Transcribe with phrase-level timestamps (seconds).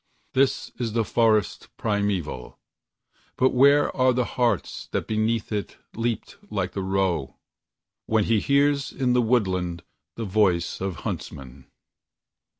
[0.33, 2.57] This is the forest primeval;
[3.37, 7.35] but where are the hearts that beneath it Leaped like the roe,
[8.07, 9.83] when he hears in the woodland
[10.15, 11.67] the voice of the huntsman?